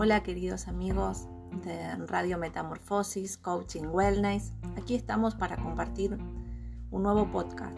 Hola 0.00 0.22
queridos 0.22 0.68
amigos 0.68 1.26
de 1.64 1.96
Radio 2.06 2.38
Metamorfosis, 2.38 3.36
Coaching 3.36 3.86
Wellness. 3.90 4.52
Aquí 4.80 4.94
estamos 4.94 5.34
para 5.34 5.56
compartir 5.56 6.16
un 6.92 7.02
nuevo 7.02 7.32
podcast, 7.32 7.76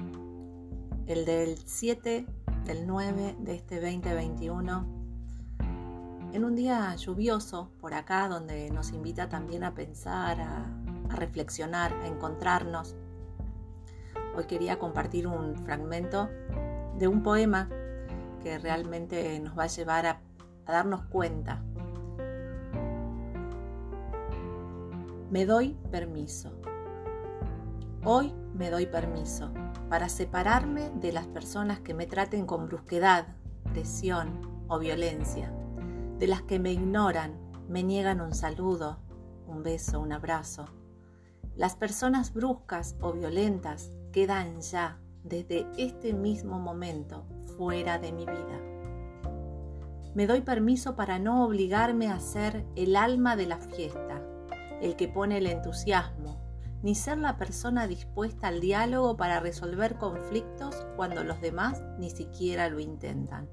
el 1.06 1.24
del 1.24 1.56
7 1.56 2.26
del 2.66 2.86
9 2.86 3.36
de 3.40 3.54
este 3.54 3.76
2021, 3.76 4.86
en 6.34 6.44
un 6.44 6.54
día 6.56 6.94
lluvioso 6.96 7.70
por 7.80 7.94
acá 7.94 8.28
donde 8.28 8.70
nos 8.70 8.92
invita 8.92 9.30
también 9.30 9.64
a 9.64 9.74
pensar, 9.74 10.42
a, 10.42 10.66
reflexionar, 11.08 11.94
a 11.94 12.06
encontrarnos. 12.06 12.96
Hoy 14.36 14.44
quería 14.44 14.78
compartir 14.78 15.26
un 15.26 15.56
fragmento 15.56 16.28
de 16.98 17.08
un 17.08 17.22
poema 17.22 17.70
que 18.42 18.58
realmente 18.58 19.40
nos 19.40 19.58
va 19.58 19.62
a 19.62 19.68
llevar 19.68 20.04
a 20.04 20.20
darnos 20.66 21.00
cuenta 21.06 21.62
Me 25.30 25.46
doy 25.46 25.76
permiso. 25.92 26.50
Hoy 28.02 28.34
me 28.52 28.68
doy 28.68 28.86
permiso 28.86 29.52
para 29.88 30.08
separarme 30.08 30.90
de 30.96 31.12
las 31.12 31.28
personas 31.28 31.78
que 31.78 31.94
me 31.94 32.08
traten 32.08 32.46
con 32.46 32.66
brusquedad, 32.66 33.28
presión 33.72 34.40
o 34.66 34.80
violencia, 34.80 35.54
de 36.18 36.26
las 36.26 36.42
que 36.42 36.58
me 36.58 36.72
ignoran, 36.72 37.38
me 37.68 37.84
niegan 37.84 38.20
un 38.20 38.34
saludo, 38.34 38.98
un 39.46 39.62
beso, 39.62 40.00
un 40.00 40.10
abrazo. 40.10 40.64
Las 41.54 41.76
personas 41.76 42.34
bruscas 42.34 42.96
o 43.00 43.12
violentas 43.12 43.92
quedan 44.10 44.60
ya 44.60 44.98
desde 45.22 45.68
este 45.76 46.12
mismo 46.12 46.58
momento 46.58 47.24
fuera 47.56 48.00
de 48.00 48.10
mi 48.10 48.26
vida. 48.26 48.60
Me 50.12 50.26
doy 50.26 50.40
permiso 50.40 50.96
para 50.96 51.20
no 51.20 51.44
obligarme 51.44 52.08
a 52.08 52.18
ser 52.18 52.66
el 52.74 52.96
alma 52.96 53.36
de 53.36 53.46
la 53.46 53.58
fiesta, 53.58 54.26
el 54.80 54.96
que 54.96 55.08
pone 55.08 55.38
el 55.38 55.46
entusiasmo, 55.46 56.40
ni 56.82 56.94
ser 56.94 57.18
la 57.18 57.36
persona 57.36 57.86
dispuesta 57.86 58.48
al 58.48 58.60
diálogo 58.60 59.16
para 59.16 59.40
resolver 59.40 59.96
conflictos 59.96 60.86
cuando 60.96 61.24
los 61.24 61.40
demás 61.40 61.82
ni 61.98 62.10
siquiera 62.10 62.68
lo 62.68 62.80
intentan. 62.80 63.48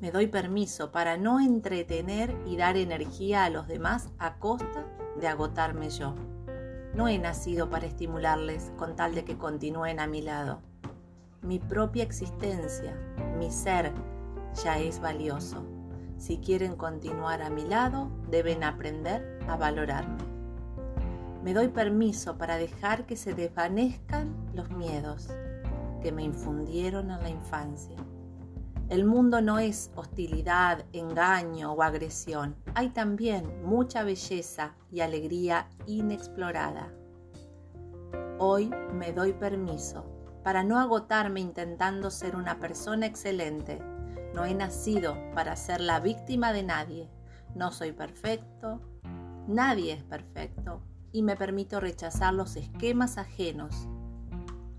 Me 0.00 0.10
doy 0.10 0.26
permiso 0.26 0.92
para 0.92 1.16
no 1.16 1.40
entretener 1.40 2.36
y 2.46 2.56
dar 2.56 2.76
energía 2.76 3.44
a 3.44 3.50
los 3.50 3.68
demás 3.68 4.10
a 4.18 4.38
costa 4.38 4.86
de 5.18 5.28
agotarme 5.28 5.88
yo. 5.88 6.14
No 6.94 7.08
he 7.08 7.18
nacido 7.18 7.70
para 7.70 7.86
estimularles 7.86 8.70
con 8.76 8.96
tal 8.96 9.14
de 9.14 9.24
que 9.24 9.38
continúen 9.38 10.00
a 10.00 10.06
mi 10.06 10.20
lado. 10.20 10.60
Mi 11.42 11.58
propia 11.58 12.02
existencia, 12.02 12.96
mi 13.38 13.50
ser, 13.50 13.92
ya 14.62 14.78
es 14.78 15.00
valioso. 15.00 15.73
Si 16.18 16.38
quieren 16.38 16.76
continuar 16.76 17.42
a 17.42 17.50
mi 17.50 17.64
lado, 17.64 18.10
deben 18.30 18.64
aprender 18.64 19.38
a 19.48 19.56
valorarme. 19.56 20.22
Me 21.42 21.52
doy 21.52 21.68
permiso 21.68 22.38
para 22.38 22.56
dejar 22.56 23.04
que 23.04 23.16
se 23.16 23.34
desvanezcan 23.34 24.34
los 24.54 24.70
miedos 24.70 25.28
que 26.02 26.12
me 26.12 26.22
infundieron 26.22 27.10
en 27.10 27.22
la 27.22 27.28
infancia. 27.28 27.96
El 28.90 29.04
mundo 29.06 29.40
no 29.40 29.58
es 29.58 29.90
hostilidad, 29.94 30.84
engaño 30.92 31.72
o 31.72 31.82
agresión. 31.82 32.54
Hay 32.74 32.90
también 32.90 33.64
mucha 33.64 34.04
belleza 34.04 34.74
y 34.92 35.00
alegría 35.00 35.68
inexplorada. 35.86 36.92
Hoy 38.38 38.70
me 38.92 39.12
doy 39.12 39.32
permiso 39.32 40.04
para 40.42 40.62
no 40.62 40.78
agotarme 40.78 41.40
intentando 41.40 42.10
ser 42.10 42.36
una 42.36 42.58
persona 42.58 43.06
excelente 43.06 43.80
no 44.34 44.44
he 44.44 44.54
nacido 44.54 45.16
para 45.32 45.54
ser 45.54 45.80
la 45.80 46.00
víctima 46.00 46.52
de 46.52 46.64
nadie. 46.64 47.08
No 47.54 47.70
soy 47.70 47.92
perfecto, 47.92 48.80
nadie 49.46 49.92
es 49.92 50.02
perfecto 50.02 50.82
y 51.12 51.22
me 51.22 51.36
permito 51.36 51.78
rechazar 51.78 52.34
los 52.34 52.56
esquemas 52.56 53.16
ajenos. 53.16 53.88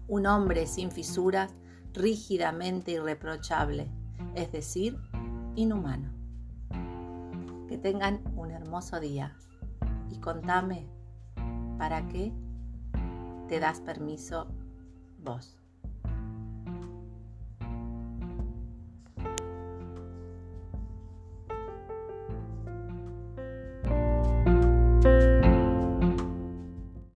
Un 0.09 0.27
hombre 0.27 0.67
sin 0.67 0.91
fisuras, 0.91 1.55
rígidamente 1.93 2.91
irreprochable, 2.91 3.89
es 4.35 4.51
decir, 4.51 4.99
inhumano. 5.55 6.11
Que 7.69 7.77
tengan 7.77 8.21
un 8.35 8.51
hermoso 8.51 8.99
día 8.99 9.37
y 10.11 10.19
contame 10.19 10.85
para 11.77 12.05
qué 12.09 12.33
te 13.47 13.61
das 13.61 13.79
permiso 13.79 14.47
vos. 15.23 15.64